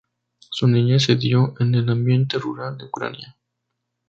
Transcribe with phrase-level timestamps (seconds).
[0.49, 3.37] Su niñez se dio en el ambiente rural de Ucrania.